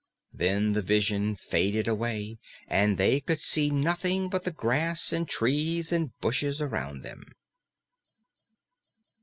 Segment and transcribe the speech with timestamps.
[0.33, 5.91] Then the vision faded away, and they could see nothing but the grass and trees
[5.91, 7.21] and bushes around them.